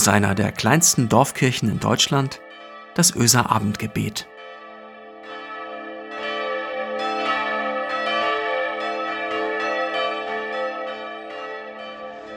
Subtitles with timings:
[0.00, 2.40] aus einer der kleinsten Dorfkirchen in Deutschland,
[2.94, 4.26] das Öser Abendgebet.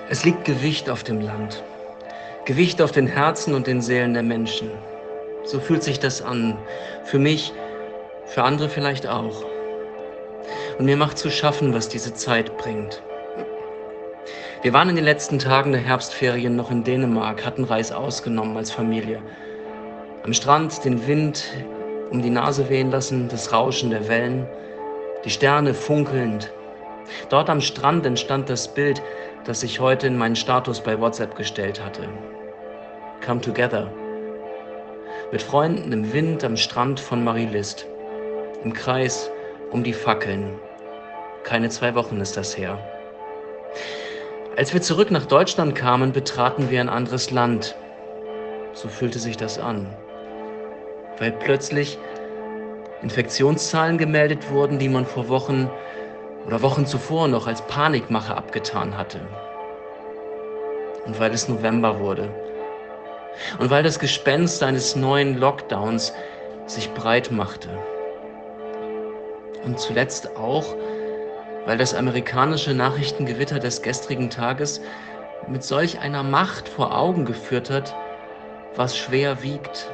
[0.09, 1.63] Es liegt Gewicht auf dem Land,
[2.43, 4.69] Gewicht auf den Herzen und den Seelen der Menschen.
[5.45, 6.57] So fühlt sich das an.
[7.05, 7.53] Für mich,
[8.25, 9.45] für andere vielleicht auch.
[10.77, 13.01] Und mir macht zu schaffen, was diese Zeit bringt.
[14.63, 18.71] Wir waren in den letzten Tagen der Herbstferien noch in Dänemark, hatten Reis ausgenommen als
[18.71, 19.21] Familie.
[20.23, 21.43] Am Strand den Wind
[22.11, 24.47] um die Nase wehen lassen, das Rauschen der Wellen,
[25.25, 26.49] die Sterne funkelnd.
[27.27, 29.01] Dort am Strand entstand das Bild,
[29.43, 32.07] das ich heute in meinen Status bei WhatsApp gestellt hatte.
[33.25, 33.91] Come together.
[35.33, 37.85] Mit Freunden im Wind am Strand von Marie-List.
[38.63, 39.29] Im Kreis
[39.71, 40.57] um die Fackeln.
[41.43, 42.79] Keine zwei Wochen ist das her.
[44.55, 47.75] Als wir zurück nach Deutschland kamen, betraten wir ein anderes Land.
[48.73, 49.87] So fühlte sich das an.
[51.17, 51.97] Weil plötzlich
[53.01, 55.71] Infektionszahlen gemeldet wurden, die man vor Wochen
[56.45, 59.21] oder Wochen zuvor noch als Panikmache abgetan hatte.
[61.07, 62.29] Und weil es November wurde.
[63.57, 66.13] Und weil das Gespenst eines neuen Lockdowns
[66.67, 67.69] sich breit machte.
[69.65, 70.75] Und zuletzt auch,
[71.65, 74.81] weil das amerikanische Nachrichtengewitter des gestrigen Tages
[75.47, 77.95] mit solch einer Macht vor Augen geführt hat,
[78.75, 79.91] was schwer wiegt.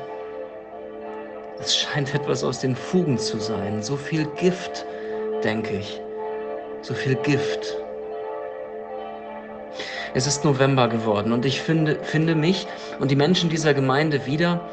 [1.59, 3.83] Es scheint etwas aus den Fugen zu sein.
[3.83, 4.85] So viel Gift,
[5.43, 6.01] denke ich.
[6.81, 7.75] So viel Gift.
[10.13, 12.65] Es ist November geworden und ich finde, finde mich
[12.99, 14.67] und die Menschen dieser Gemeinde wieder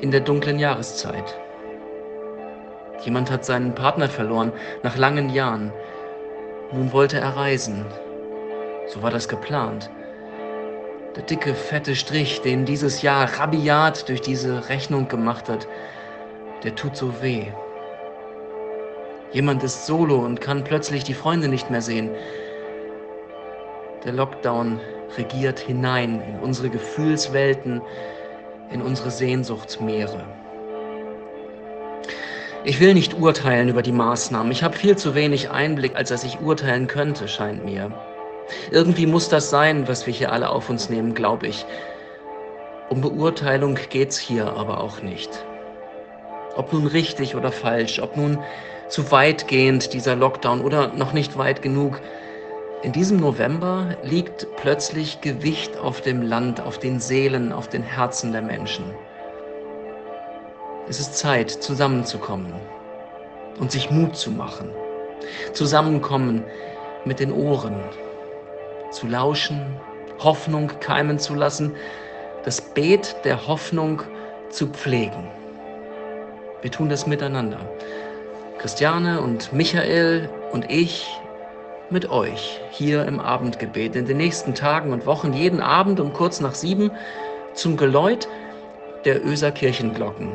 [0.00, 1.38] in der dunklen Jahreszeit.
[3.02, 5.72] Jemand hat seinen Partner verloren nach langen Jahren.
[6.74, 7.86] Nun wollte er reisen.
[8.88, 9.90] So war das geplant.
[11.14, 15.68] Der dicke, fette Strich, den dieses Jahr rabiat durch diese Rechnung gemacht hat,
[16.64, 17.46] der tut so weh.
[19.30, 22.10] Jemand ist solo und kann plötzlich die Freunde nicht mehr sehen.
[24.04, 24.80] Der Lockdown
[25.16, 27.82] regiert hinein in unsere Gefühlswelten,
[28.72, 30.24] in unsere Sehnsuchtsmeere.
[32.66, 34.50] Ich will nicht urteilen über die Maßnahmen.
[34.50, 37.92] Ich habe viel zu wenig Einblick, als dass ich urteilen könnte, scheint mir.
[38.70, 41.66] Irgendwie muss das sein, was wir hier alle auf uns nehmen, glaube ich.
[42.88, 45.28] Um Beurteilung geht's hier aber auch nicht.
[46.56, 48.38] Ob nun richtig oder falsch, ob nun
[48.88, 52.00] zu weitgehend dieser Lockdown oder noch nicht weit genug.
[52.82, 58.32] In diesem November liegt plötzlich Gewicht auf dem Land, auf den Seelen, auf den Herzen
[58.32, 58.84] der Menschen.
[60.86, 62.52] Es ist Zeit, zusammenzukommen
[63.58, 64.68] und sich Mut zu machen.
[65.54, 66.44] Zusammenkommen
[67.06, 67.82] mit den Ohren,
[68.90, 69.64] zu lauschen,
[70.18, 71.74] Hoffnung keimen zu lassen,
[72.44, 74.02] das Beet der Hoffnung
[74.50, 75.26] zu pflegen.
[76.60, 77.60] Wir tun das miteinander.
[78.58, 81.06] Christiane und Michael und ich
[81.88, 86.40] mit euch hier im Abendgebet in den nächsten Tagen und Wochen jeden Abend um kurz
[86.40, 86.90] nach sieben
[87.54, 88.28] zum Geläut
[89.06, 90.28] der Öser Kirchenglocken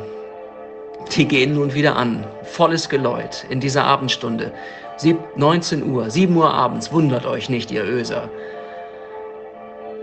[1.16, 2.26] die gehen nun wieder an.
[2.44, 4.52] Volles Geläut in dieser Abendstunde.
[5.36, 6.92] 19 Uhr, 7 Uhr abends.
[6.92, 8.30] Wundert euch nicht, ihr Öser.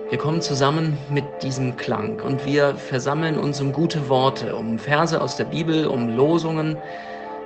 [0.09, 5.21] Wir kommen zusammen mit diesem Klang und wir versammeln uns um gute Worte, um Verse
[5.21, 6.77] aus der Bibel, um Losungen,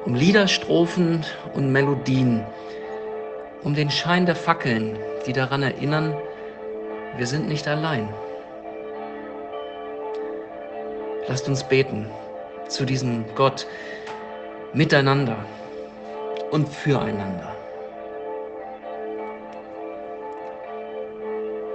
[0.05, 1.25] um Liederstrophen
[1.55, 2.44] und Melodien,
[3.65, 6.15] um den Schein der Fackeln, die daran erinnern,
[7.16, 8.09] wir sind nicht allein.
[11.28, 12.06] Lasst uns beten
[12.70, 13.66] zu diesem Gott
[14.72, 15.36] miteinander
[16.50, 17.54] und füreinander.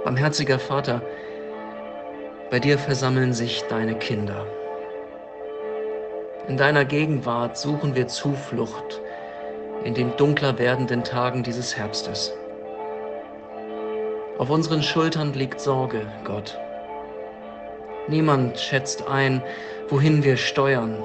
[0.04, 1.02] Barmherziger Vater,
[2.50, 4.46] bei dir versammeln sich deine Kinder.
[6.48, 9.00] In deiner Gegenwart suchen wir Zuflucht
[9.82, 12.32] in den dunkler werdenden Tagen dieses Herbstes.
[14.38, 16.58] Auf unseren Schultern liegt Sorge, Gott.
[18.08, 19.42] Niemand schätzt ein,
[19.88, 20.96] wohin wir steuern,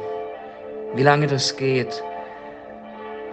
[0.94, 2.04] wie lange das geht,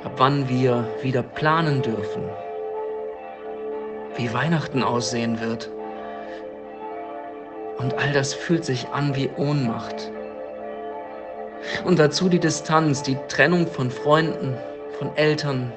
[0.04, 2.22] ab wann wir wieder planen dürfen,
[4.16, 5.70] wie Weihnachten aussehen wird.
[7.76, 10.10] Und all das fühlt sich an wie Ohnmacht.
[11.84, 14.56] Und dazu die Distanz, die Trennung von Freunden,
[14.98, 15.72] von Eltern,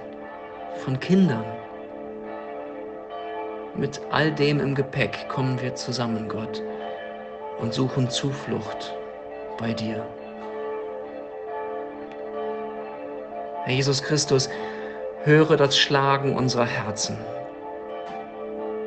[0.78, 1.44] von Kindern.
[3.76, 6.62] Mit all dem im Gepäck kommen wir zusammen, Gott,
[7.62, 8.96] und suchen Zuflucht
[9.58, 10.06] bei dir.
[13.64, 14.50] Herr Jesus Christus,
[15.24, 17.18] höre das Schlagen unserer Herzen.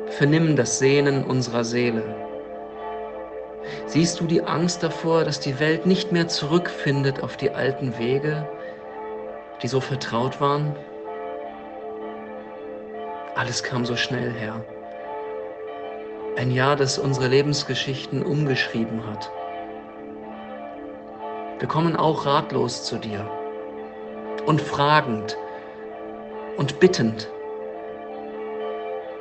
[0.09, 2.03] Vernimm das Sehnen unserer Seele.
[3.87, 8.47] Siehst du die Angst davor, dass die Welt nicht mehr zurückfindet auf die alten Wege,
[9.61, 10.75] die so vertraut waren?
[13.35, 14.63] Alles kam so schnell her.
[16.37, 19.31] Ein Jahr, das unsere Lebensgeschichten umgeschrieben hat.
[21.59, 23.25] Wir kommen auch ratlos zu dir
[24.45, 25.37] und fragend
[26.57, 27.29] und bittend,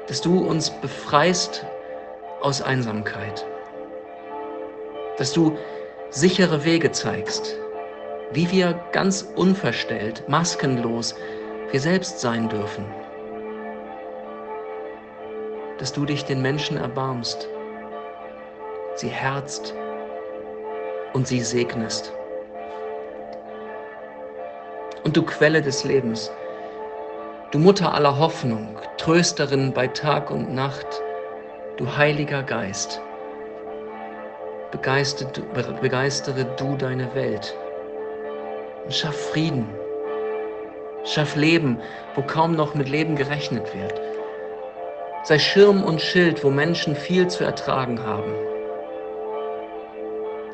[0.09, 1.65] dass du uns befreist
[2.41, 3.47] aus Einsamkeit,
[5.17, 5.57] dass du
[6.11, 7.57] sichere Wege zeigst,
[8.33, 11.15] wie wir ganz unverstellt, maskenlos
[11.71, 12.85] wir selbst sein dürfen,
[15.79, 17.49] dass du dich den Menschen erbarmst,
[18.97, 19.75] sie herzt
[21.13, 22.13] und sie segnest.
[25.05, 26.31] Und du Quelle des Lebens,
[27.51, 30.87] du Mutter aller Hoffnung, Trösterin bei Tag und Nacht,
[31.77, 33.01] du Heiliger Geist,
[34.71, 37.57] begeistere du deine Welt
[38.85, 39.69] und schaff Frieden,
[41.05, 41.79] schaff Leben,
[42.15, 44.04] wo kaum noch mit Leben gerechnet wird.
[45.25, 48.33] Sei Schirm und Schild, wo Menschen viel zu ertragen haben.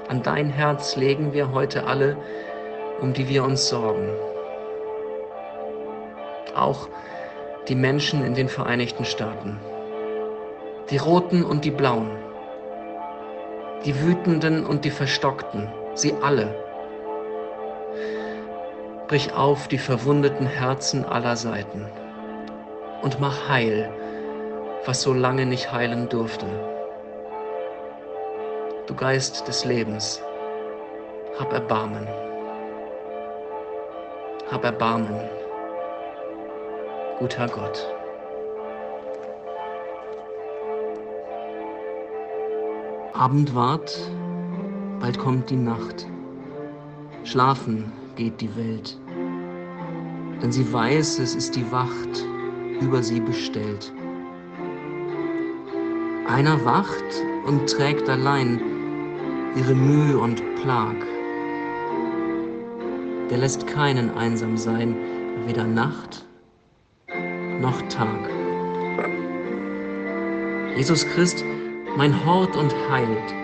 [0.08, 2.16] An dein Herz legen wir heute alle,
[3.00, 4.08] um die wir uns sorgen
[6.60, 6.88] auch
[7.68, 9.58] die Menschen in den Vereinigten Staaten.
[10.90, 12.10] Die Roten und die Blauen.
[13.84, 15.68] Die Wütenden und die Verstockten.
[15.94, 16.54] Sie alle.
[19.08, 21.86] Brich auf die verwundeten Herzen aller Seiten
[23.02, 23.90] und mach heil,
[24.86, 26.46] was so lange nicht heilen durfte.
[28.86, 30.22] Du Geist des Lebens,
[31.38, 32.08] hab Erbarmen.
[34.50, 35.20] Hab Erbarmen
[37.20, 37.86] guter Gott.
[43.12, 43.94] Abend ward,
[45.00, 46.06] bald kommt die Nacht.
[47.24, 48.98] Schlafen geht die Welt,
[50.42, 52.24] denn sie weiß, es ist die Wacht
[52.80, 53.92] über sie bestellt.
[56.30, 58.60] Einer wacht und trägt allein
[59.56, 60.94] ihre Mühe und Plag.
[63.28, 64.94] Der lässt keinen einsam sein,
[65.46, 66.24] weder Nacht
[67.60, 68.30] noch Tag.
[70.76, 71.44] Jesus Christ,
[71.96, 73.34] mein Hort und Heilt,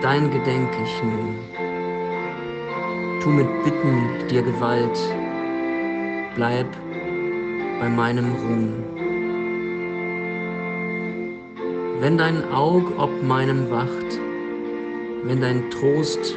[0.00, 1.34] dein gedenk ich nun.
[3.20, 4.98] Tu mit Bitten dir Gewalt,
[6.34, 6.66] bleib
[7.78, 8.95] bei meinem Ruhm.
[11.98, 14.20] Wenn dein Aug ob meinem wacht,
[15.24, 16.36] wenn dein Trost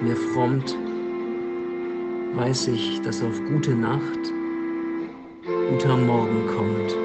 [0.00, 0.76] mir frommt,
[2.34, 4.32] weiß ich, dass auf gute Nacht
[5.72, 6.96] guter Morgen kommt.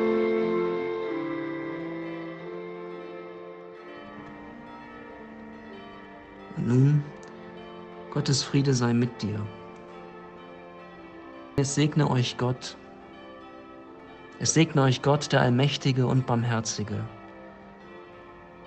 [6.58, 7.04] Nun,
[8.12, 9.40] Gottes Friede sei mit dir.
[11.56, 12.78] Es segne euch Gott.
[14.40, 17.04] Es segne euch Gott, der Allmächtige und Barmherzige,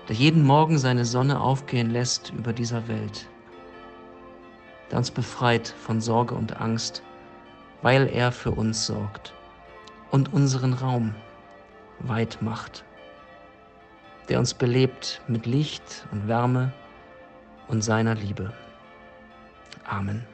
[0.09, 3.29] der jeden Morgen seine Sonne aufgehen lässt über dieser Welt,
[4.89, 7.03] der uns befreit von Sorge und Angst,
[7.81, 9.33] weil er für uns sorgt
[10.11, 11.15] und unseren Raum
[11.99, 12.83] weit macht,
[14.27, 16.73] der uns belebt mit Licht und Wärme
[17.69, 18.51] und seiner Liebe.
[19.85, 20.25] Amen.